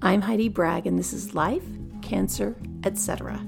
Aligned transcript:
I'm 0.00 0.20
Heidi 0.20 0.48
Bragg, 0.48 0.86
and 0.86 0.96
this 0.96 1.12
is 1.12 1.34
Life, 1.34 1.66
Cancer, 2.02 2.54
etc. 2.84 3.40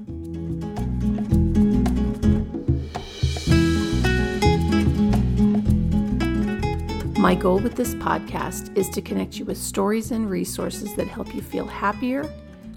My 7.20 7.36
goal 7.36 7.60
with 7.60 7.76
this 7.76 7.94
podcast 7.94 8.76
is 8.76 8.88
to 8.88 9.00
connect 9.00 9.38
you 9.38 9.44
with 9.44 9.58
stories 9.58 10.10
and 10.10 10.28
resources 10.28 10.96
that 10.96 11.06
help 11.06 11.32
you 11.36 11.40
feel 11.40 11.68
happier, 11.68 12.28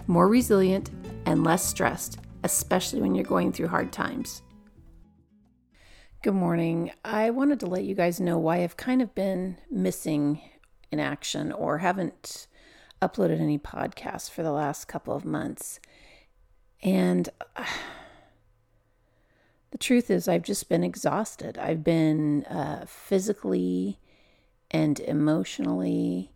more 0.05 0.27
resilient, 0.27 0.91
and 1.25 1.43
less 1.43 1.65
stressed, 1.65 2.19
especially 2.43 3.01
when 3.01 3.15
you're 3.15 3.23
going 3.23 3.51
through 3.51 3.69
hard 3.69 3.91
times. 3.91 4.43
Good 6.21 6.35
morning. 6.35 6.91
I 7.03 7.31
wanted 7.31 7.59
to 7.61 7.65
let 7.65 7.85
you 7.85 7.95
guys 7.95 8.19
know 8.19 8.37
why 8.37 8.61
I've 8.61 8.77
kind 8.77 9.01
of 9.01 9.15
been 9.15 9.57
missing 9.71 10.41
in 10.91 10.99
action 10.99 11.51
or 11.51 11.79
haven't 11.79 12.45
uploaded 13.07 13.39
any 13.39 13.59
podcasts 13.59 14.29
for 14.29 14.43
the 14.43 14.51
last 14.51 14.87
couple 14.87 15.15
of 15.15 15.25
months. 15.25 15.79
And 16.81 17.29
uh, 17.55 17.65
the 19.71 19.77
truth 19.77 20.09
is, 20.09 20.27
I've 20.27 20.43
just 20.43 20.69
been 20.69 20.83
exhausted. 20.83 21.57
I've 21.57 21.83
been 21.83 22.43
uh, 22.45 22.85
physically 22.87 23.99
and 24.71 24.99
emotionally 25.01 26.31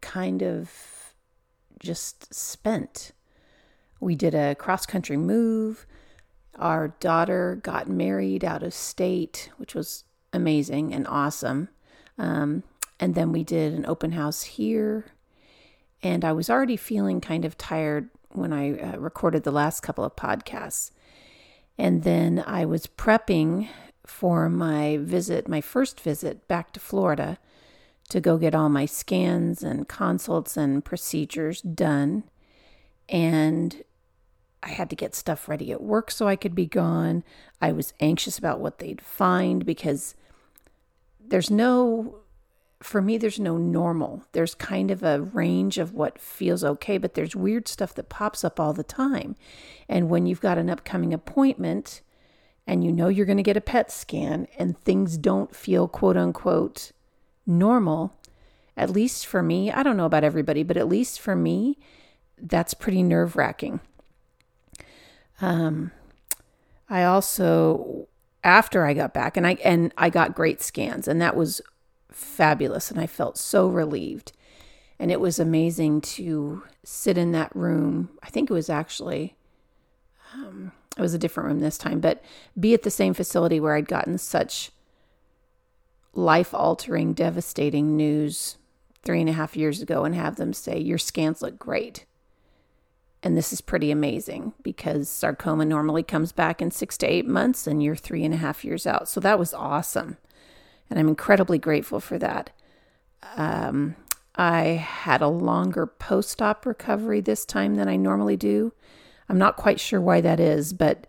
kind 0.00 0.42
of 0.42 1.14
just 1.78 2.32
spent. 2.32 3.12
We 4.00 4.14
did 4.14 4.34
a 4.34 4.54
cross 4.54 4.86
country 4.86 5.16
move. 5.16 5.86
Our 6.56 6.88
daughter 7.00 7.58
got 7.62 7.88
married 7.88 8.44
out 8.44 8.62
of 8.62 8.74
state, 8.74 9.50
which 9.56 9.74
was 9.74 10.04
amazing 10.32 10.94
and 10.94 11.06
awesome. 11.06 11.68
Um, 12.18 12.62
and 13.00 13.14
then 13.14 13.32
we 13.32 13.42
did 13.42 13.72
an 13.72 13.86
open 13.86 14.12
house 14.12 14.42
here. 14.42 15.06
And 16.04 16.22
I 16.22 16.32
was 16.32 16.50
already 16.50 16.76
feeling 16.76 17.22
kind 17.22 17.46
of 17.46 17.56
tired 17.56 18.10
when 18.28 18.52
I 18.52 18.78
uh, 18.78 18.98
recorded 18.98 19.42
the 19.42 19.50
last 19.50 19.80
couple 19.80 20.04
of 20.04 20.14
podcasts. 20.14 20.90
And 21.78 22.02
then 22.02 22.44
I 22.46 22.66
was 22.66 22.86
prepping 22.86 23.68
for 24.06 24.50
my 24.50 24.98
visit, 24.98 25.48
my 25.48 25.62
first 25.62 25.98
visit 25.98 26.46
back 26.46 26.72
to 26.74 26.80
Florida 26.80 27.38
to 28.10 28.20
go 28.20 28.36
get 28.36 28.54
all 28.54 28.68
my 28.68 28.84
scans 28.84 29.62
and 29.62 29.88
consults 29.88 30.58
and 30.58 30.84
procedures 30.84 31.62
done. 31.62 32.24
And 33.08 33.82
I 34.62 34.68
had 34.68 34.90
to 34.90 34.96
get 34.96 35.14
stuff 35.14 35.48
ready 35.48 35.72
at 35.72 35.82
work 35.82 36.10
so 36.10 36.28
I 36.28 36.36
could 36.36 36.54
be 36.54 36.66
gone. 36.66 37.24
I 37.62 37.72
was 37.72 37.94
anxious 37.98 38.36
about 38.36 38.60
what 38.60 38.78
they'd 38.78 39.00
find 39.00 39.64
because 39.64 40.14
there's 41.18 41.50
no 41.50 42.16
for 42.84 43.00
me, 43.00 43.16
there's 43.16 43.40
no 43.40 43.56
normal. 43.56 44.24
There's 44.32 44.54
kind 44.54 44.90
of 44.90 45.02
a 45.02 45.22
range 45.22 45.78
of 45.78 45.94
what 45.94 46.18
feels 46.18 46.62
okay, 46.62 46.98
but 46.98 47.14
there's 47.14 47.34
weird 47.34 47.66
stuff 47.66 47.94
that 47.94 48.10
pops 48.10 48.44
up 48.44 48.60
all 48.60 48.74
the 48.74 48.84
time. 48.84 49.36
And 49.88 50.10
when 50.10 50.26
you've 50.26 50.42
got 50.42 50.58
an 50.58 50.68
upcoming 50.68 51.14
appointment 51.14 52.02
and 52.66 52.84
you 52.84 52.92
know 52.92 53.08
you're 53.08 53.24
going 53.24 53.38
to 53.38 53.42
get 53.42 53.56
a 53.56 53.62
PET 53.62 53.90
scan 53.90 54.46
and 54.58 54.78
things 54.78 55.16
don't 55.16 55.56
feel 55.56 55.88
quote 55.88 56.18
unquote 56.18 56.92
normal, 57.46 58.12
at 58.76 58.90
least 58.90 59.26
for 59.26 59.42
me, 59.42 59.72
I 59.72 59.82
don't 59.82 59.96
know 59.96 60.04
about 60.04 60.24
everybody, 60.24 60.62
but 60.62 60.76
at 60.76 60.88
least 60.88 61.20
for 61.20 61.34
me, 61.34 61.78
that's 62.36 62.74
pretty 62.74 63.02
nerve 63.02 63.34
wracking. 63.34 63.80
Um, 65.40 65.90
I 66.90 67.04
also 67.04 68.08
after 68.42 68.84
I 68.84 68.92
got 68.92 69.14
back 69.14 69.38
and 69.38 69.46
I 69.46 69.54
and 69.64 69.92
I 69.96 70.10
got 70.10 70.34
great 70.34 70.60
scans 70.60 71.08
and 71.08 71.20
that 71.22 71.34
was 71.34 71.62
fabulous 72.14 72.90
and 72.90 73.00
I 73.00 73.06
felt 73.06 73.38
so 73.38 73.66
relieved. 73.66 74.32
And 74.98 75.10
it 75.10 75.20
was 75.20 75.38
amazing 75.38 76.00
to 76.02 76.62
sit 76.84 77.18
in 77.18 77.32
that 77.32 77.54
room. 77.54 78.10
I 78.22 78.28
think 78.28 78.48
it 78.48 78.54
was 78.54 78.70
actually, 78.70 79.34
um, 80.34 80.72
it 80.96 81.00
was 81.00 81.14
a 81.14 81.18
different 81.18 81.48
room 81.48 81.60
this 81.60 81.78
time, 81.78 82.00
but 82.00 82.22
be 82.58 82.74
at 82.74 82.82
the 82.82 82.90
same 82.90 83.14
facility 83.14 83.58
where 83.58 83.74
I'd 83.74 83.88
gotten 83.88 84.18
such 84.18 84.70
life 86.12 86.54
altering, 86.54 87.12
devastating 87.12 87.96
news 87.96 88.56
three 89.04 89.20
and 89.20 89.28
a 89.28 89.32
half 89.32 89.56
years 89.56 89.82
ago 89.82 90.04
and 90.04 90.14
have 90.14 90.36
them 90.36 90.52
say, 90.52 90.78
Your 90.78 90.98
scans 90.98 91.42
look 91.42 91.58
great. 91.58 92.06
And 93.22 93.36
this 93.36 93.52
is 93.52 93.62
pretty 93.62 93.90
amazing 93.90 94.52
because 94.62 95.08
sarcoma 95.08 95.64
normally 95.64 96.02
comes 96.02 96.30
back 96.30 96.60
in 96.60 96.70
six 96.70 96.98
to 96.98 97.06
eight 97.06 97.26
months 97.26 97.66
and 97.66 97.82
you're 97.82 97.96
three 97.96 98.22
and 98.22 98.34
a 98.34 98.38
half 98.38 98.64
years 98.64 98.86
out. 98.86 99.08
So 99.08 99.18
that 99.20 99.38
was 99.38 99.54
awesome 99.54 100.18
and 100.90 100.98
I'm 100.98 101.08
incredibly 101.08 101.58
grateful 101.58 102.00
for 102.00 102.18
that. 102.18 102.50
Um, 103.36 103.96
I 104.36 104.62
had 104.62 105.22
a 105.22 105.28
longer 105.28 105.86
post 105.86 106.42
op 106.42 106.66
recovery 106.66 107.20
this 107.20 107.44
time 107.44 107.76
than 107.76 107.88
I 107.88 107.96
normally 107.96 108.36
do. 108.36 108.72
I'm 109.28 109.38
not 109.38 109.56
quite 109.56 109.80
sure 109.80 110.00
why 110.00 110.20
that 110.20 110.40
is, 110.40 110.72
but 110.72 111.06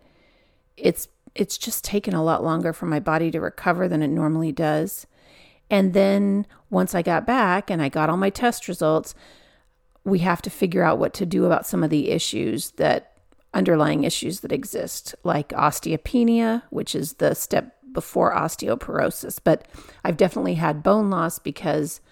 it's 0.76 1.08
it's 1.34 1.58
just 1.58 1.84
taken 1.84 2.14
a 2.14 2.24
lot 2.24 2.42
longer 2.42 2.72
for 2.72 2.86
my 2.86 2.98
body 2.98 3.30
to 3.30 3.40
recover 3.40 3.88
than 3.88 4.02
it 4.02 4.08
normally 4.08 4.52
does. 4.52 5.06
And 5.68 5.92
then 5.92 6.46
once 6.70 6.94
I 6.94 7.02
got 7.02 7.26
back 7.26 7.70
and 7.70 7.82
I 7.82 7.90
got 7.90 8.08
all 8.08 8.16
my 8.16 8.30
test 8.30 8.68
results, 8.68 9.14
we 10.04 10.20
have 10.20 10.40
to 10.42 10.50
figure 10.50 10.82
out 10.82 10.98
what 10.98 11.12
to 11.14 11.26
do 11.26 11.44
about 11.44 11.66
some 11.66 11.82
of 11.82 11.90
the 11.90 12.10
issues 12.10 12.70
that 12.72 13.18
underlying 13.52 14.04
issues 14.04 14.40
that 14.40 14.52
exist, 14.52 15.14
like 15.24 15.48
osteopenia, 15.48 16.62
which 16.70 16.94
is 16.94 17.14
the 17.14 17.34
step 17.34 17.75
before 17.96 18.34
osteoporosis. 18.34 19.40
But 19.42 19.66
I've 20.04 20.18
definitely 20.18 20.54
had 20.54 20.82
bone 20.82 21.08
loss 21.08 21.38
because 21.38 22.02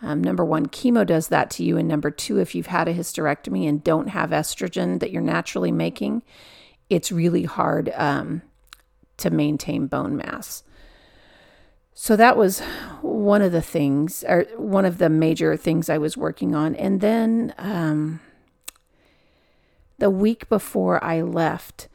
um, 0.00 0.24
number 0.24 0.44
one, 0.44 0.66
chemo 0.66 1.06
does 1.06 1.28
that 1.28 1.50
to 1.50 1.62
you. 1.62 1.76
And 1.76 1.86
number 1.86 2.10
two, 2.10 2.38
if 2.38 2.54
you've 2.54 2.68
had 2.68 2.88
a 2.88 2.94
hysterectomy 2.94 3.68
and 3.68 3.84
don't 3.84 4.08
have 4.08 4.30
estrogen 4.30 4.98
that 5.00 5.10
you're 5.10 5.20
naturally 5.20 5.70
making, 5.70 6.22
it's 6.88 7.12
really 7.12 7.44
hard 7.44 7.92
um, 7.94 8.40
to 9.18 9.28
maintain 9.28 9.86
bone 9.86 10.16
mass. 10.16 10.62
So 11.92 12.16
that 12.16 12.38
was 12.38 12.60
one 13.02 13.42
of 13.42 13.52
the 13.52 13.62
things, 13.62 14.24
or 14.26 14.46
one 14.56 14.86
of 14.86 14.96
the 14.96 15.10
major 15.10 15.54
things 15.54 15.90
I 15.90 15.98
was 15.98 16.16
working 16.16 16.54
on. 16.54 16.74
And 16.76 17.02
then 17.02 17.54
um, 17.58 18.20
the 19.98 20.10
week 20.10 20.48
before 20.48 21.02
I 21.04 21.20
left, 21.20 21.88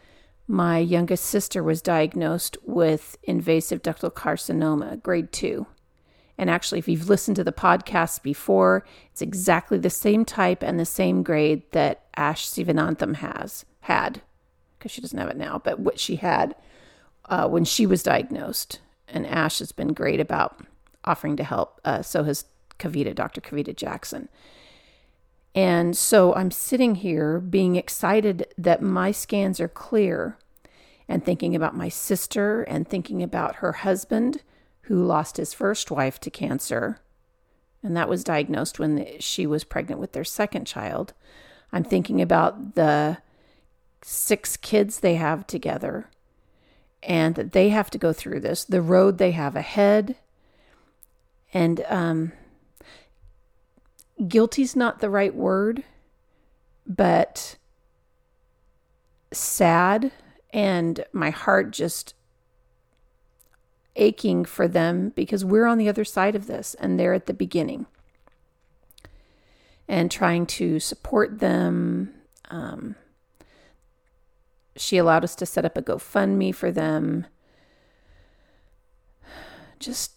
my 0.51 0.77
youngest 0.77 1.23
sister 1.23 1.63
was 1.63 1.81
diagnosed 1.81 2.57
with 2.63 3.17
invasive 3.23 3.81
ductal 3.81 4.11
carcinoma, 4.11 5.01
grade 5.01 5.31
two. 5.31 5.65
And 6.37 6.49
actually, 6.49 6.79
if 6.79 6.89
you've 6.89 7.07
listened 7.07 7.37
to 7.37 7.43
the 7.43 7.53
podcast 7.53 8.21
before, 8.21 8.85
it's 9.11 9.21
exactly 9.21 9.77
the 9.77 9.89
same 9.89 10.25
type 10.25 10.61
and 10.61 10.77
the 10.77 10.85
same 10.85 11.23
grade 11.23 11.63
that 11.71 12.03
Ash 12.17 12.49
Sivanantham 12.49 13.15
has 13.15 13.63
had, 13.81 14.21
because 14.77 14.91
she 14.91 14.99
doesn't 14.99 15.17
have 15.17 15.29
it 15.29 15.37
now, 15.37 15.61
but 15.63 15.79
what 15.79 15.99
she 15.99 16.17
had 16.17 16.53
uh, 17.29 17.47
when 17.47 17.63
she 17.63 17.85
was 17.85 18.03
diagnosed. 18.03 18.81
And 19.07 19.25
Ash 19.25 19.59
has 19.59 19.71
been 19.71 19.93
great 19.93 20.19
about 20.19 20.65
offering 21.05 21.37
to 21.37 21.45
help. 21.45 21.79
Uh, 21.85 22.01
so 22.01 22.25
has 22.25 22.43
Kavita, 22.77 23.15
Dr. 23.15 23.39
Kavita 23.39 23.73
Jackson. 23.73 24.27
And 25.55 25.95
so 25.95 26.33
I'm 26.33 26.51
sitting 26.51 26.95
here 26.95 27.39
being 27.39 27.77
excited 27.77 28.47
that 28.57 28.81
my 28.81 29.11
scans 29.11 29.59
are 29.61 29.69
clear 29.69 30.37
and 31.11 31.25
thinking 31.25 31.53
about 31.53 31.75
my 31.75 31.89
sister 31.89 32.63
and 32.63 32.87
thinking 32.87 33.21
about 33.21 33.55
her 33.55 33.73
husband 33.73 34.41
who 34.83 35.03
lost 35.03 35.35
his 35.35 35.53
first 35.53 35.91
wife 35.91 36.21
to 36.21 36.29
cancer. 36.29 36.99
And 37.83 37.97
that 37.97 38.07
was 38.07 38.23
diagnosed 38.23 38.79
when 38.79 39.19
she 39.19 39.45
was 39.45 39.65
pregnant 39.65 39.99
with 39.99 40.13
their 40.13 40.23
second 40.23 40.65
child. 40.65 41.13
I'm 41.73 41.83
thinking 41.83 42.21
about 42.21 42.75
the 42.75 43.17
six 44.01 44.55
kids 44.55 45.01
they 45.01 45.15
have 45.15 45.45
together 45.45 46.09
and 47.03 47.35
that 47.35 47.51
they 47.51 47.67
have 47.69 47.89
to 47.89 47.97
go 47.97 48.13
through 48.13 48.39
this, 48.39 48.63
the 48.63 48.81
road 48.81 49.17
they 49.17 49.31
have 49.31 49.57
ahead. 49.57 50.15
And 51.53 51.83
um, 51.89 52.31
guilty's 54.29 54.77
not 54.77 54.99
the 54.99 55.09
right 55.09 55.35
word, 55.35 55.83
but 56.87 57.57
sad 59.33 60.13
and 60.53 61.03
my 61.13 61.29
heart 61.29 61.71
just 61.71 62.13
aching 63.95 64.45
for 64.45 64.67
them 64.67 65.09
because 65.09 65.43
we're 65.43 65.65
on 65.65 65.77
the 65.77 65.89
other 65.89 66.05
side 66.05 66.35
of 66.35 66.47
this 66.47 66.75
and 66.75 66.99
they're 66.99 67.13
at 67.13 67.25
the 67.25 67.33
beginning 67.33 67.85
and 69.87 70.09
trying 70.09 70.45
to 70.45 70.79
support 70.79 71.39
them. 71.39 72.13
Um, 72.49 72.95
she 74.77 74.97
allowed 74.97 75.23
us 75.23 75.35
to 75.35 75.45
set 75.45 75.65
up 75.65 75.77
a 75.77 75.81
GoFundMe 75.81 76.55
for 76.55 76.71
them. 76.71 77.27
Just 79.79 80.13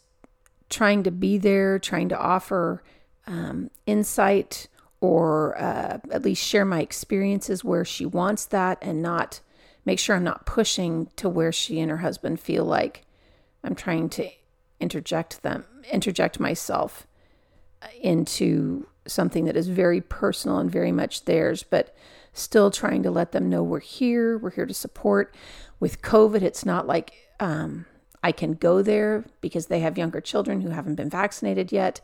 trying 0.71 1.03
to 1.03 1.11
be 1.11 1.39
there, 1.39 1.79
trying 1.79 2.09
to 2.09 2.19
offer 2.19 2.83
um, 3.27 3.71
insight 3.87 4.69
or 5.01 5.59
uh, 5.59 5.99
at 6.11 6.23
least 6.23 6.43
share 6.43 6.65
my 6.65 6.81
experiences 6.81 7.65
where 7.65 7.85
she 7.85 8.07
wants 8.07 8.47
that 8.47 8.79
and 8.81 9.03
not 9.03 9.41
make 9.85 9.99
sure 9.99 10.17
I'm 10.17 10.25
not 10.25 10.47
pushing 10.47 11.11
to 11.17 11.29
where 11.29 11.53
she 11.53 11.81
and 11.81 11.91
her 11.91 11.99
husband 11.99 12.41
feel 12.41 12.65
like 12.65 13.05
I'm 13.63 13.75
trying 13.75 14.09
to 14.11 14.29
interject 14.81 15.43
them, 15.43 15.65
interject 15.91 16.41
myself 16.41 17.07
into 18.01 18.87
something 19.07 19.45
that 19.45 19.57
is 19.57 19.69
very 19.69 20.01
personal 20.01 20.59
and 20.59 20.71
very 20.71 20.93
much 20.93 21.25
theirs, 21.25 21.63
but 21.63 21.95
still 22.33 22.71
trying 22.71 23.03
to 23.03 23.11
let 23.11 23.33
them 23.33 23.49
know 23.49 23.63
we're 23.63 23.81
here, 23.81 24.39
we're 24.39 24.51
here 24.51 24.67
to 24.67 24.75
support. 24.75 25.35
With 25.81 26.03
COVID, 26.03 26.43
it's 26.43 26.65
not 26.65 26.87
like 26.87 27.13
um, 27.41 27.87
I 28.23 28.33
can 28.33 28.55
go 28.55 28.83
there 28.83 29.25
because 29.41 29.67
they 29.67 29.81
have 29.81 29.99
younger 29.99 30.21
children 30.21 30.63
who 30.63 30.71
haven't 30.71 30.95
been 30.97 31.11
vaccinated 31.11 31.71
yet. 31.73 32.01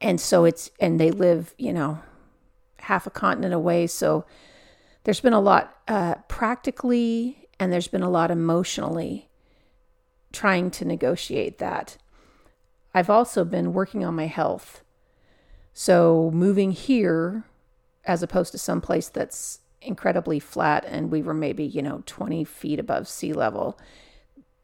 And 0.00 0.20
so 0.20 0.44
it's, 0.44 0.70
and 0.80 0.98
they 0.98 1.10
live, 1.10 1.54
you 1.58 1.72
know, 1.72 1.98
half 2.78 3.06
a 3.06 3.10
continent 3.10 3.54
away. 3.54 3.86
So 3.86 4.24
there's 5.04 5.20
been 5.20 5.32
a 5.32 5.40
lot 5.40 5.76
uh, 5.88 6.16
practically 6.28 7.48
and 7.58 7.72
there's 7.72 7.88
been 7.88 8.02
a 8.02 8.10
lot 8.10 8.30
emotionally 8.30 9.28
trying 10.32 10.70
to 10.70 10.84
negotiate 10.84 11.58
that. 11.58 11.96
I've 12.94 13.10
also 13.10 13.44
been 13.44 13.72
working 13.72 14.04
on 14.04 14.14
my 14.14 14.26
health. 14.26 14.82
So 15.72 16.30
moving 16.32 16.72
here 16.72 17.44
as 18.04 18.22
opposed 18.22 18.52
to 18.52 18.58
some 18.58 18.80
place 18.80 19.08
that's 19.08 19.60
incredibly 19.82 20.40
flat 20.40 20.84
and 20.86 21.10
we 21.10 21.22
were 21.22 21.34
maybe, 21.34 21.64
you 21.64 21.82
know, 21.82 22.02
20 22.06 22.44
feet 22.44 22.78
above 22.78 23.08
sea 23.08 23.32
level. 23.32 23.78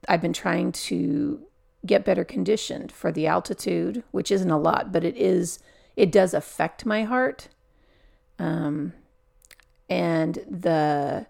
I've 0.08 0.22
been 0.22 0.32
trying 0.32 0.72
to 0.72 1.46
get 1.84 2.04
better 2.04 2.24
conditioned 2.24 2.90
for 2.92 3.12
the 3.12 3.26
altitude, 3.26 4.02
which 4.10 4.30
isn't 4.30 4.50
a 4.50 4.58
lot, 4.58 4.92
but 4.92 5.04
it 5.04 5.16
is 5.16 5.58
it 5.94 6.12
does 6.12 6.34
affect 6.34 6.84
my 6.84 7.04
heart. 7.04 7.48
Um, 8.38 8.92
and 9.88 10.34
the 10.48 11.26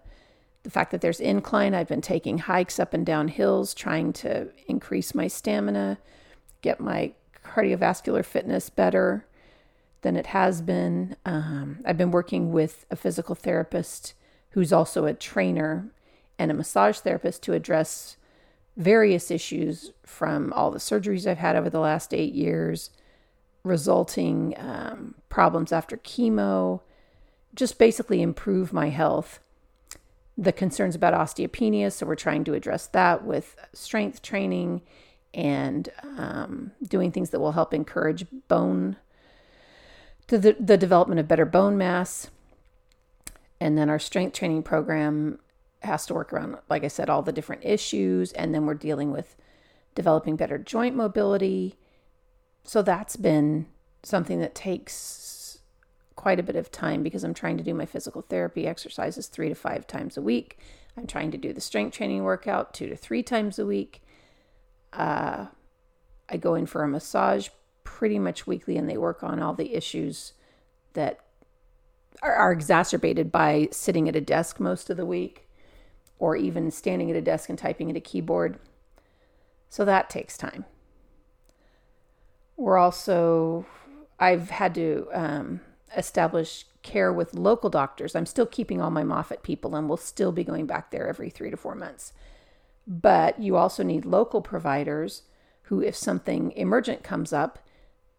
the 0.63 0.71
fact 0.71 0.91
that 0.91 0.99
there's 0.99 1.21
incline, 1.21 1.73
I've 1.73 1.87
been 1.87 2.01
taking 2.01 2.39
hikes 2.39 2.77
up 2.77 2.93
and 2.93 3.05
down 3.05 3.29
hills, 3.29 3.73
trying 3.73 4.11
to 4.13 4.49
increase 4.67 5.15
my 5.15 5.27
stamina, 5.27 5.97
get 6.61 6.81
my 6.81 7.13
cardiovascular 7.41 8.25
fitness 8.25 8.69
better 8.69 9.25
than 10.01 10.17
it 10.17 10.27
has 10.27 10.61
been. 10.61 11.15
Um, 11.25 11.79
I've 11.85 11.97
been 11.97 12.11
working 12.11 12.51
with 12.51 12.85
a 12.91 12.97
physical 12.97 13.33
therapist 13.33 14.13
who's 14.51 14.73
also 14.73 15.05
a 15.05 15.13
trainer 15.13 15.87
and 16.37 16.51
a 16.51 16.53
massage 16.53 16.97
therapist 16.97 17.43
to 17.43 17.53
address 17.53 18.17
various 18.75 19.31
issues 19.31 19.93
from 20.03 20.51
all 20.51 20.69
the 20.69 20.79
surgeries 20.79 21.25
I've 21.25 21.37
had 21.37 21.55
over 21.55 21.69
the 21.69 21.79
last 21.79 22.13
eight 22.13 22.33
years, 22.33 22.89
resulting 23.63 24.53
um, 24.57 25.15
problems 25.29 25.71
after 25.71 25.97
chemo, 25.97 26.81
just 27.57 27.77
basically 27.77 28.21
improve 28.21 28.71
my 28.71 28.89
health. 28.89 29.41
The 30.37 30.53
concerns 30.53 30.95
about 30.95 31.15
osteopenia, 31.15 31.91
so 31.91 32.05
we're 32.05 32.15
trying 32.15 32.43
to 32.45 32.53
address 32.53 32.87
that 32.87 33.25
with 33.25 33.57
strength 33.73 34.21
training 34.21 34.83
and 35.33 35.89
um, 36.17 36.71
doing 36.81 37.11
things 37.11 37.31
that 37.31 37.39
will 37.39 37.51
help 37.51 37.73
encourage 37.73 38.25
bone, 38.47 38.95
the, 40.27 40.55
the 40.59 40.77
development 40.77 41.19
of 41.19 41.27
better 41.27 41.45
bone 41.45 41.77
mass. 41.77 42.29
And 43.59 43.77
then 43.77 43.89
our 43.89 43.99
strength 43.99 44.37
training 44.37 44.61
program 44.63 45.39
has 45.81 46.05
to 46.05 46.13
work 46.13 46.31
around, 46.31 46.57
like 46.69 46.83
I 46.83 46.87
said, 46.89 47.09
all 47.09 47.23
the 47.23 47.31
different 47.31 47.65
issues. 47.65 48.31
And 48.33 48.53
then 48.53 48.67
we're 48.67 48.75
dealing 48.75 49.11
with 49.11 49.35
developing 49.95 50.35
better 50.35 50.59
joint 50.59 50.95
mobility. 50.95 51.75
So 52.63 52.83
that's 52.83 53.15
been 53.15 53.65
something 54.03 54.39
that 54.39 54.53
takes 54.53 54.93
quite 56.17 56.39
a 56.39 56.43
bit 56.43 56.57
of 56.57 56.71
time 56.71 57.03
because 57.03 57.23
I'm 57.23 57.33
trying 57.33 57.57
to 57.57 57.63
do 57.63 57.73
my 57.73 57.85
physical 57.85 58.23
therapy 58.23 58.67
exercises 58.67 59.27
three 59.27 59.47
to 59.47 59.55
five 59.55 59.87
times 59.87 60.17
a 60.17 60.21
week. 60.21 60.57
I'm 60.97 61.07
trying 61.07 61.31
to 61.31 61.37
do 61.37 61.53
the 61.53 61.61
strength 61.61 61.95
training 61.95 62.23
workout 62.23 62.73
two 62.73 62.89
to 62.89 62.97
three 62.97 63.23
times 63.23 63.59
a 63.59 63.65
week. 63.65 64.01
Uh, 64.91 65.45
I 66.27 66.37
go 66.37 66.55
in 66.55 66.65
for 66.65 66.83
a 66.83 66.87
massage 66.87 67.49
pretty 67.83 68.19
much 68.19 68.47
weekly 68.47 68.77
and 68.77 68.89
they 68.89 68.97
work 68.97 69.23
on 69.23 69.41
all 69.41 69.53
the 69.53 69.75
issues 69.75 70.33
that 70.93 71.19
are, 72.21 72.33
are 72.33 72.51
exacerbated 72.51 73.31
by 73.31 73.69
sitting 73.71 74.09
at 74.09 74.15
a 74.15 74.21
desk 74.21 74.59
most 74.59 74.89
of 74.89 74.97
the 74.97 75.05
week 75.05 75.47
or 76.19 76.35
even 76.35 76.71
standing 76.71 77.11
at 77.11 77.15
a 77.15 77.21
desk 77.21 77.47
and 77.47 77.59
typing 77.59 77.91
at 77.91 77.95
a 77.95 78.01
keyboard. 78.01 78.57
So 79.69 79.85
that 79.85 80.09
takes 80.09 80.35
time. 80.35 80.65
We're 82.55 82.77
also, 82.77 83.67
I've 84.19 84.49
had 84.49 84.73
to 84.75 85.07
um, 85.13 85.61
establish 85.95 86.65
care 86.83 87.11
with 87.11 87.33
local 87.33 87.69
doctors. 87.69 88.15
I'm 88.15 88.25
still 88.25 88.45
keeping 88.45 88.81
all 88.81 88.91
my 88.91 89.03
Moffitt 89.03 89.43
people 89.43 89.75
and 89.75 89.87
we'll 89.87 89.97
still 89.97 90.31
be 90.31 90.43
going 90.43 90.65
back 90.65 90.91
there 90.91 91.07
every 91.07 91.29
three 91.29 91.51
to 91.51 91.57
four 91.57 91.75
months. 91.75 92.13
But 92.85 93.41
you 93.41 93.55
also 93.55 93.83
need 93.83 94.05
local 94.05 94.41
providers 94.41 95.23
who, 95.63 95.81
if 95.81 95.95
something 95.95 96.51
emergent 96.53 97.03
comes 97.03 97.33
up, 97.33 97.59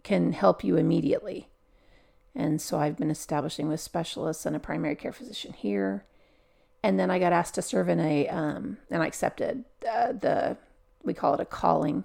can 0.03 0.32
help 0.32 0.62
you 0.62 0.76
immediately. 0.76 1.49
And 2.35 2.61
so 2.61 2.79
I've 2.79 2.97
been 2.97 3.11
establishing 3.11 3.69
with 3.69 3.81
specialists 3.81 4.47
and 4.47 4.55
a 4.55 4.61
primary 4.61 4.97
care 4.97 5.12
physician 5.12 5.55
here 5.55 6.05
and 6.82 6.99
then 6.99 7.11
I 7.11 7.19
got 7.19 7.32
asked 7.32 7.55
to 7.56 7.62
serve 7.62 7.88
in 7.88 8.00
a, 8.00 8.29
um, 8.29 8.79
and 8.91 9.03
I 9.03 9.06
accepted 9.06 9.64
uh, 9.88 10.12
the, 10.12 10.56
we 11.03 11.14
call 11.14 11.35
it 11.35 11.41
a 11.41 11.44
calling, 11.44 12.05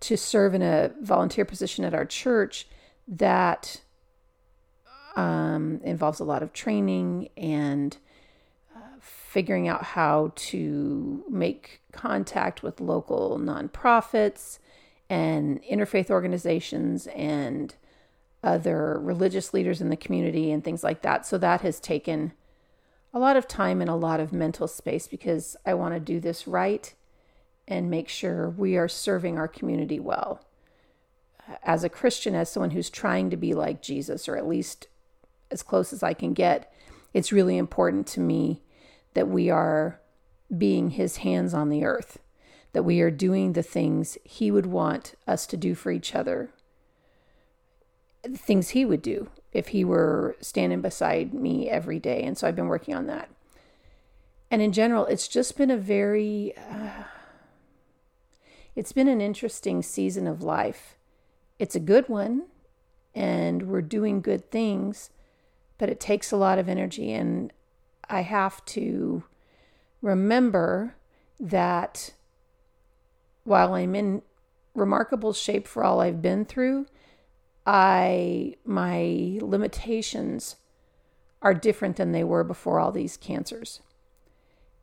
to 0.00 0.16
serve 0.16 0.54
in 0.54 0.62
a 0.62 0.92
volunteer 1.00 1.44
position 1.44 1.84
at 1.84 1.94
our 1.94 2.04
church 2.04 2.66
that 3.08 3.80
um, 5.16 5.80
involves 5.84 6.20
a 6.20 6.24
lot 6.24 6.42
of 6.42 6.52
training 6.52 7.28
and 7.36 7.96
uh, 8.74 8.80
figuring 9.00 9.68
out 9.68 9.82
how 9.82 10.32
to 10.36 11.24
make 11.28 11.80
contact 11.92 12.62
with 12.62 12.80
local 12.80 13.38
nonprofits 13.38 14.58
and 15.08 15.62
interfaith 15.62 16.10
organizations 16.10 17.06
and 17.08 17.74
other 18.42 18.98
religious 19.00 19.54
leaders 19.54 19.80
in 19.80 19.88
the 19.88 19.96
community 19.96 20.50
and 20.50 20.62
things 20.62 20.84
like 20.84 21.02
that. 21.02 21.26
So 21.26 21.38
that 21.38 21.62
has 21.62 21.80
taken 21.80 22.32
a 23.12 23.18
lot 23.18 23.36
of 23.36 23.46
time 23.46 23.80
and 23.80 23.88
a 23.88 23.94
lot 23.94 24.20
of 24.20 24.32
mental 24.32 24.68
space 24.68 25.06
because 25.06 25.56
I 25.64 25.74
want 25.74 25.94
to 25.94 26.00
do 26.00 26.20
this 26.20 26.46
right 26.46 26.92
and 27.66 27.90
make 27.90 28.08
sure 28.08 28.50
we 28.50 28.76
are 28.76 28.88
serving 28.88 29.38
our 29.38 29.48
community 29.48 29.98
well. 29.98 30.44
As 31.62 31.84
a 31.84 31.88
Christian, 31.88 32.34
as 32.34 32.50
someone 32.50 32.70
who's 32.70 32.90
trying 32.90 33.30
to 33.30 33.36
be 33.36 33.54
like 33.54 33.82
Jesus, 33.82 34.28
or 34.28 34.36
at 34.36 34.46
least 34.46 34.88
as 35.54 35.62
close 35.62 35.94
as 35.94 36.02
I 36.02 36.12
can 36.12 36.34
get, 36.34 36.70
it's 37.14 37.32
really 37.32 37.56
important 37.56 38.06
to 38.08 38.20
me 38.20 38.60
that 39.14 39.28
we 39.28 39.48
are 39.48 40.00
being 40.56 40.90
his 40.90 41.18
hands 41.18 41.54
on 41.54 41.70
the 41.70 41.84
earth, 41.84 42.18
that 42.72 42.82
we 42.82 43.00
are 43.00 43.10
doing 43.10 43.52
the 43.54 43.62
things 43.62 44.18
he 44.24 44.50
would 44.50 44.66
want 44.66 45.14
us 45.26 45.46
to 45.46 45.56
do 45.56 45.74
for 45.74 45.90
each 45.90 46.14
other, 46.14 46.50
the 48.22 48.36
things 48.36 48.70
he 48.70 48.84
would 48.84 49.00
do 49.00 49.30
if 49.52 49.68
he 49.68 49.84
were 49.84 50.36
standing 50.40 50.80
beside 50.80 51.32
me 51.32 51.70
every 51.70 52.00
day. 52.00 52.22
And 52.22 52.36
so 52.36 52.46
I've 52.46 52.56
been 52.56 52.68
working 52.68 52.94
on 52.94 53.06
that. 53.06 53.30
And 54.50 54.60
in 54.60 54.72
general, 54.72 55.06
it's 55.06 55.28
just 55.28 55.56
been 55.56 55.70
a 55.70 55.76
very, 55.76 56.52
uh, 56.56 57.04
it's 58.74 58.92
been 58.92 59.08
an 59.08 59.20
interesting 59.20 59.82
season 59.82 60.26
of 60.26 60.42
life. 60.42 60.96
It's 61.58 61.76
a 61.76 61.80
good 61.80 62.08
one, 62.08 62.46
and 63.14 63.68
we're 63.68 63.82
doing 63.82 64.20
good 64.20 64.50
things, 64.50 65.10
but 65.78 65.88
it 65.88 66.00
takes 66.00 66.32
a 66.32 66.36
lot 66.36 66.58
of 66.58 66.68
energy. 66.68 67.12
And 67.12 67.52
I 68.08 68.22
have 68.22 68.64
to 68.66 69.24
remember 70.02 70.94
that 71.40 72.12
while 73.44 73.74
I'm 73.74 73.94
in 73.94 74.22
remarkable 74.74 75.32
shape 75.32 75.66
for 75.66 75.84
all 75.84 76.00
I've 76.00 76.22
been 76.22 76.44
through, 76.44 76.86
I 77.66 78.56
my 78.64 79.38
limitations 79.40 80.56
are 81.40 81.54
different 81.54 81.96
than 81.96 82.12
they 82.12 82.24
were 82.24 82.44
before 82.44 82.80
all 82.80 82.90
these 82.90 83.16
cancers. 83.16 83.80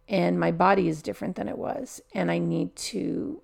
And 0.08 0.40
my 0.40 0.52
body 0.52 0.88
is 0.88 1.02
different 1.02 1.36
than 1.36 1.48
it 1.48 1.58
was. 1.58 2.02
And 2.14 2.30
I 2.30 2.38
need 2.38 2.76
to 2.76 3.42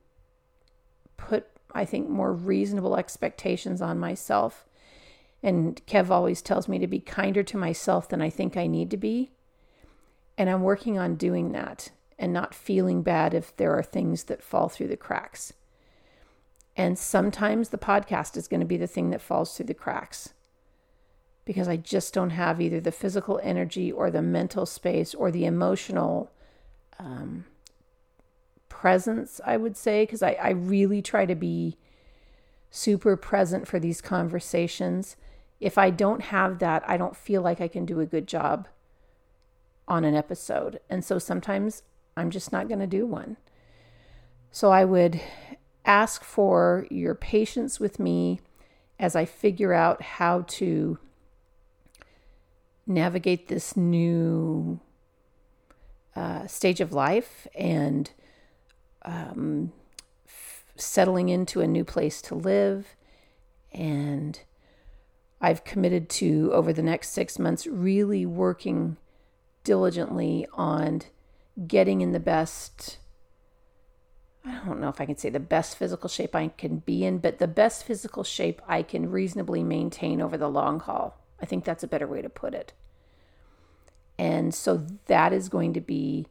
put, 1.17 1.47
I 1.73 1.85
think, 1.85 2.09
more 2.09 2.33
reasonable 2.33 2.95
expectations 2.95 3.81
on 3.81 3.99
myself. 3.99 4.66
And 5.43 5.81
Kev 5.85 6.09
always 6.09 6.41
tells 6.41 6.67
me 6.67 6.79
to 6.79 6.87
be 6.87 6.99
kinder 6.99 7.43
to 7.43 7.57
myself 7.57 8.09
than 8.09 8.21
I 8.21 8.29
think 8.29 8.57
I 8.57 8.67
need 8.67 8.89
to 8.91 8.97
be. 8.97 9.31
And 10.37 10.49
I'm 10.49 10.63
working 10.63 10.97
on 10.97 11.15
doing 11.15 11.51
that 11.51 11.89
and 12.19 12.33
not 12.33 12.55
feeling 12.55 13.03
bad 13.03 13.33
if 13.33 13.55
there 13.55 13.77
are 13.77 13.83
things 13.83 14.25
that 14.25 14.43
fall 14.43 14.69
through 14.69 14.87
the 14.87 14.97
cracks. 14.97 15.53
And 16.75 16.97
sometimes 16.97 17.69
the 17.69 17.77
podcast 17.77 18.37
is 18.37 18.47
going 18.47 18.59
to 18.59 18.65
be 18.65 18.77
the 18.77 18.87
thing 18.87 19.09
that 19.11 19.21
falls 19.21 19.55
through 19.55 19.65
the 19.67 19.73
cracks 19.73 20.33
because 21.47 21.67
I 21.67 21.77
just 21.77 22.13
don't 22.13 22.31
have 22.31 22.59
either 22.59 22.81
the 22.81 22.91
physical 22.91 23.39
energy 23.41 23.91
or 23.91 24.11
the 24.11 24.21
mental 24.21 24.65
space 24.65 25.15
or 25.15 25.31
the 25.31 25.45
emotional 25.45 26.29
um, 26.99 27.45
presence, 28.67 29.39
I 29.45 29.55
would 29.55 29.77
say, 29.77 30.03
because 30.03 30.21
I, 30.21 30.33
I 30.33 30.49
really 30.49 31.01
try 31.01 31.25
to 31.25 31.35
be 31.35 31.77
super 32.69 33.15
present 33.15 33.67
for 33.67 33.79
these 33.79 34.01
conversations. 34.01 35.15
If 35.59 35.77
I 35.77 35.89
don't 35.89 36.21
have 36.21 36.59
that, 36.59 36.83
I 36.87 36.97
don't 36.97 37.15
feel 37.15 37.41
like 37.41 37.61
I 37.61 37.67
can 37.67 37.85
do 37.85 37.99
a 37.99 38.05
good 38.05 38.27
job 38.27 38.67
on 39.87 40.03
an 40.03 40.15
episode. 40.15 40.79
And 40.89 41.03
so 41.03 41.17
sometimes 41.17 41.83
I'm 42.15 42.29
just 42.29 42.51
not 42.51 42.67
going 42.67 42.79
to 42.79 42.87
do 42.87 43.05
one. 43.05 43.37
So 44.51 44.71
I 44.71 44.85
would 44.85 45.21
ask 45.85 46.23
for 46.23 46.85
your 46.89 47.15
patience 47.15 47.79
with 47.79 47.99
me 47.99 48.41
as 48.99 49.15
I 49.15 49.25
figure 49.25 49.73
out 49.73 50.01
how 50.01 50.41
to 50.47 50.97
navigate 52.85 53.47
this 53.47 53.77
new 53.77 54.79
uh, 56.15 56.47
stage 56.47 56.81
of 56.81 56.93
life 56.93 57.47
and 57.55 58.09
um, 59.03 59.71
settling 60.77 61.29
into 61.29 61.61
a 61.61 61.67
new 61.67 61.83
place 61.83 62.21
to 62.23 62.35
live. 62.35 62.95
And 63.73 64.39
I've 65.39 65.63
committed 65.63 66.09
to, 66.09 66.51
over 66.53 66.73
the 66.73 66.81
next 66.81 67.09
six 67.09 67.37
months, 67.37 67.67
really 67.67 68.25
working 68.25 68.97
diligently 69.63 70.47
on 70.53 71.01
getting 71.67 72.01
in 72.01 72.11
the 72.11 72.19
best. 72.19 72.97
I 74.45 74.61
don't 74.65 74.79
know 74.79 74.89
if 74.89 75.01
I 75.01 75.05
can 75.05 75.17
say 75.17 75.29
the 75.29 75.39
best 75.39 75.77
physical 75.77 76.09
shape 76.09 76.35
I 76.35 76.47
can 76.47 76.77
be 76.77 77.03
in, 77.03 77.17
but 77.17 77.39
the 77.39 77.47
best 77.47 77.83
physical 77.83 78.23
shape 78.23 78.61
I 78.67 78.81
can 78.81 79.11
reasonably 79.11 79.63
maintain 79.63 80.21
over 80.21 80.37
the 80.37 80.49
long 80.49 80.79
haul. 80.79 81.21
I 81.41 81.45
think 81.45 81.65
that's 81.65 81.83
a 81.83 81.87
better 81.87 82.07
way 82.07 82.21
to 82.21 82.29
put 82.29 82.53
it. 82.53 82.73
And 84.17 84.53
so 84.55 84.85
that 85.07 85.33
is 85.33 85.49
going 85.49 85.73
to 85.73 85.81
be 85.81 86.27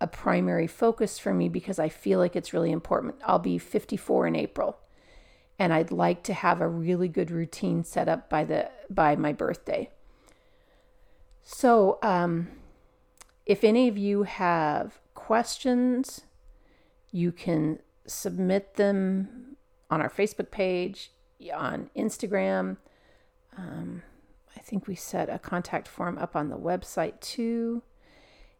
a 0.00 0.06
primary 0.06 0.66
focus 0.66 1.18
for 1.18 1.34
me 1.34 1.48
because 1.48 1.78
I 1.78 1.88
feel 1.88 2.18
like 2.18 2.34
it's 2.34 2.52
really 2.52 2.72
important. 2.72 3.16
I'll 3.24 3.38
be 3.38 3.58
54 3.58 4.26
in 4.26 4.36
April 4.36 4.78
and 5.58 5.74
I'd 5.74 5.92
like 5.92 6.22
to 6.24 6.32
have 6.32 6.60
a 6.60 6.68
really 6.68 7.06
good 7.06 7.30
routine 7.30 7.84
set 7.84 8.08
up 8.08 8.30
by 8.30 8.44
the 8.44 8.70
by 8.88 9.14
my 9.14 9.32
birthday. 9.32 9.90
So, 11.42 11.98
um, 12.02 12.48
if 13.44 13.62
any 13.62 13.86
of 13.88 13.98
you 13.98 14.22
have 14.22 15.00
questions, 15.14 16.22
you 17.10 17.30
can 17.30 17.80
submit 18.06 18.76
them 18.76 19.56
on 19.90 20.00
our 20.00 20.08
Facebook 20.08 20.50
page, 20.50 21.12
on 21.54 21.90
Instagram. 21.96 22.78
Um, 23.56 24.02
I 24.56 24.60
think 24.60 24.86
we 24.86 24.94
set 24.94 25.28
a 25.28 25.38
contact 25.38 25.88
form 25.88 26.16
up 26.18 26.36
on 26.36 26.48
the 26.48 26.56
website 26.56 27.20
too. 27.20 27.82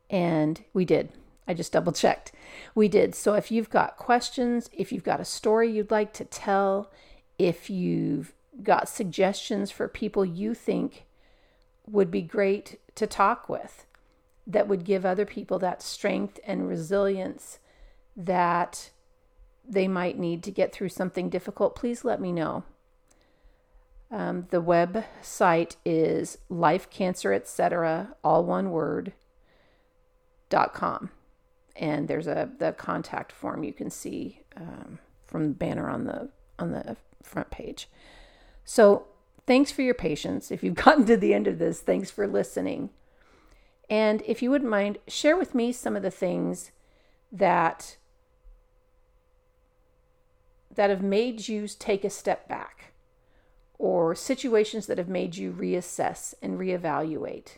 And 0.09 0.65
we 0.73 0.85
did. 0.85 1.13
I 1.51 1.55
just 1.55 1.73
double 1.73 1.91
checked. 1.91 2.31
We 2.77 2.87
did. 2.87 3.17
So 3.17 3.35
if 3.35 3.51
you've 3.51 3.71
got 3.71 3.97
questions, 3.97 4.71
if 4.73 4.93
you've 4.93 5.03
got 5.03 5.19
a 5.19 5.25
story 5.25 5.69
you'd 5.69 5.91
like 5.91 6.13
to 6.13 6.25
tell, 6.25 6.93
if 7.41 7.69
you've 7.69 8.33
got 8.63 8.89
suggestions 8.89 9.73
for 9.73 9.89
people 9.89 10.25
you 10.25 10.55
think 10.55 11.07
would 11.89 12.09
be 12.09 12.23
great 12.23 12.79
to 12.95 13.05
talk 13.05 13.49
with, 13.49 13.85
that 14.47 14.69
would 14.69 14.85
give 14.85 15.05
other 15.05 15.27
people 15.27 15.59
that 15.59 15.83
strength 15.83 16.39
and 16.47 16.69
resilience 16.69 17.59
that 18.17 18.91
they 19.69 19.89
might 19.89 20.19
need 20.19 20.45
to 20.45 20.53
get 20.53 20.73
through 20.73 20.91
something 20.91 21.29
difficult, 21.29 21.75
please 21.75 22.05
let 22.05 22.21
me 22.21 22.31
know. 22.31 22.63
Um, 24.13 24.47
the 24.51 24.63
website 24.63 25.75
is 25.85 26.39
life 26.49 26.91
cancer 26.91 27.33
etc 27.33 28.15
all 28.23 28.45
one 28.45 28.71
word 28.71 29.13
dot 30.49 30.75
com 30.75 31.11
and 31.81 32.07
there's 32.07 32.29
a 32.29 32.51
the 32.59 32.73
contact 32.73 33.33
form 33.33 33.65
you 33.65 33.73
can 33.73 33.91
see 33.91 34.43
um, 34.57 35.01
from 35.27 35.49
the 35.49 35.55
banner 35.55 35.89
on 35.89 36.05
the 36.05 36.29
on 36.59 36.71
the 36.71 36.97
front 37.23 37.51
page. 37.51 37.89
So 38.65 39.07
thanks 39.47 39.73
for 39.73 39.83
your 39.83 39.95
patience 39.95 40.53
if 40.53 40.63
you've 40.63 40.75
gotten 40.87 41.07
to 41.07 41.17
the 41.17 41.35
end 41.35 41.49
of 41.49 41.59
this. 41.59 41.81
Thanks 41.81 42.11
for 42.11 42.29
listening. 42.29 42.91
And 43.89 44.23
if 44.27 44.43
you 44.43 44.51
wouldn't 44.51 44.71
mind 44.71 44.99
share 45.09 45.37
with 45.37 45.55
me 45.55 45.73
some 45.73 45.97
of 45.97 46.03
the 46.03 46.11
things 46.11 46.71
that 47.33 47.97
that 50.73 50.91
have 50.91 51.03
made 51.03 51.49
you 51.49 51.67
take 51.67 52.05
a 52.05 52.11
step 52.11 52.47
back 52.47 52.93
or 53.79 54.15
situations 54.15 54.87
that 54.87 54.99
have 54.99 55.09
made 55.09 55.37
you 55.37 55.51
reassess 55.51 56.35
and 56.43 56.59
reevaluate. 56.59 57.57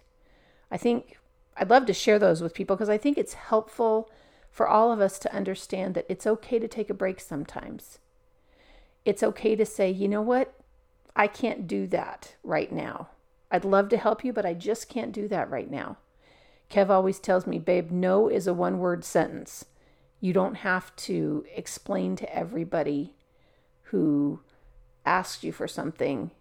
I 0.71 0.77
think 0.77 1.19
I'd 1.63 1.71
love 1.71 1.87
to 1.87 1.95
share 1.95 2.19
those 2.19 2.43
with 2.43 2.55
people 2.55 2.75
because 2.75 2.89
I 2.89 2.99
think 2.99 3.17
it's 3.17 3.35
helpful 3.35 4.11
for 4.51 4.67
all 4.67 4.91
of 4.91 5.01
us 5.01 5.17
to 5.21 5.33
understand 5.33 5.95
that 5.95 6.07
it's 6.09 6.27
okay 6.27 6.59
to 6.59 6.67
take 6.67 6.91
a 6.91 6.95
break 6.95 7.21
sometimes. 7.21 8.01
It's 9.05 9.23
okay 9.23 9.55
to 9.55 9.65
say, 9.65 9.89
you 9.89 10.09
know 10.09 10.23
what? 10.23 10.55
I 11.15 11.29
can't 11.29 11.69
do 11.69 11.87
that 11.87 12.35
right 12.43 12.73
now. 12.73 13.11
I'd 13.49 13.65
love 13.65 13.91
to 13.91 13.97
help 13.97 14.25
you, 14.25 14.33
but 14.33 14.45
I 14.45 14.55
just 14.55 14.89
can't 14.89 15.13
do 15.13 15.29
that 15.29 15.49
right 15.51 15.71
now. 15.71 15.99
Kev 16.69 16.91
always 16.91 17.21
tells 17.21 17.47
me, 17.47 17.61
babe, 17.61 17.93
no 17.93 18.27
is 18.27 18.49
a 18.49 18.55
one 18.55 18.81
word 18.81 19.05
sentence. 19.05 19.65
You 20.19 20.33
don't 20.33 20.57
have 20.57 20.97
to 20.97 21.47
explain 21.55 22.17
to 22.17 22.37
everybody 22.37 23.15
who 23.83 24.41
asks 25.07 25.45
you 25.45 25.53
for 25.53 25.69
something 25.69 26.33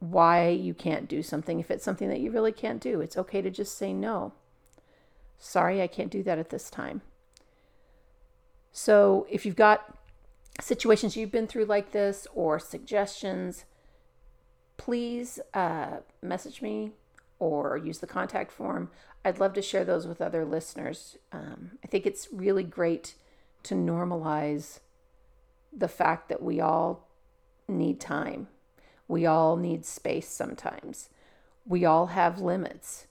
why 0.00 0.48
you 0.48 0.74
can't 0.74 1.06
do 1.06 1.22
something 1.22 1.60
if 1.60 1.70
it's 1.70 1.84
something 1.84 2.08
that 2.08 2.18
you 2.18 2.32
really 2.32 2.50
can't 2.50 2.82
do. 2.82 3.00
It's 3.00 3.16
okay 3.16 3.40
to 3.42 3.50
just 3.50 3.78
say 3.78 3.92
no. 3.92 4.32
Sorry, 5.38 5.82
I 5.82 5.86
can't 5.86 6.10
do 6.10 6.22
that 6.22 6.38
at 6.38 6.50
this 6.50 6.70
time. 6.70 7.02
So, 8.72 9.26
if 9.30 9.46
you've 9.46 9.56
got 9.56 9.96
situations 10.60 11.16
you've 11.16 11.32
been 11.32 11.46
through 11.46 11.64
like 11.66 11.92
this 11.92 12.26
or 12.34 12.58
suggestions, 12.58 13.64
please 14.76 15.40
uh, 15.54 15.98
message 16.22 16.62
me 16.62 16.92
or 17.38 17.76
use 17.76 17.98
the 17.98 18.06
contact 18.06 18.52
form. 18.52 18.90
I'd 19.24 19.40
love 19.40 19.54
to 19.54 19.62
share 19.62 19.84
those 19.84 20.06
with 20.06 20.20
other 20.20 20.44
listeners. 20.44 21.16
Um, 21.32 21.72
I 21.82 21.86
think 21.86 22.06
it's 22.06 22.28
really 22.32 22.62
great 22.62 23.14
to 23.64 23.74
normalize 23.74 24.80
the 25.72 25.88
fact 25.88 26.28
that 26.28 26.42
we 26.42 26.60
all 26.60 27.08
need 27.68 28.00
time. 28.00 28.48
We 29.08 29.26
all 29.26 29.56
need 29.56 29.84
space 29.84 30.28
sometimes. 30.28 31.08
We 31.66 31.84
all 31.84 32.06
have 32.06 32.40
limits. 32.40 33.06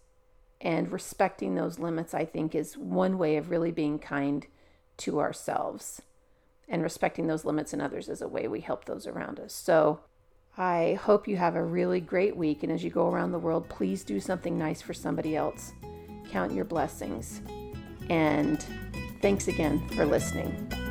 And 0.65 0.91
respecting 0.91 1.53
those 1.53 1.77
limits, 1.77 2.15
I 2.15 2.25
think, 2.25 2.55
is 2.55 2.75
one 2.75 3.19
way 3.19 3.38
of 3.38 3.51
really 3.51 3.72
being 3.72 4.00
kind 4.00 4.48
to 4.98 5.19
ourselves. 5.19 6.01
And 6.67 6.81
respecting 6.81 7.27
those 7.27 7.45
limits 7.45 7.72
in 7.72 7.79
others 7.79 8.10
is 8.10 8.19
a 8.19 8.27
way 8.27 8.48
we 8.48 8.62
help 8.62 8.86
those 8.86 9.05
around 9.05 9.39
us. 9.39 9.53
So 9.53 10.00
I 10.57 10.98
hope 11.03 11.27
you 11.27 11.38
have 11.38 11.55
a 11.55 11.63
really 11.63 12.00
great 12.00 12.36
week. 12.36 12.63
And 12.63 12.72
as 12.72 12.84
you 12.84 12.89
go 12.89 13.07
around 13.07 13.31
the 13.31 13.38
world, 13.38 13.69
please 13.69 14.03
do 14.03 14.19
something 14.19 14.57
nice 14.57 14.81
for 14.81 14.95
somebody 14.95 15.36
else. 15.36 15.72
Count 16.31 16.51
your 16.51 16.65
blessings. 16.65 17.41
And 18.10 18.65
thanks 19.22 19.48
again 19.48 19.88
for 19.89 20.03
listening. 20.03 20.84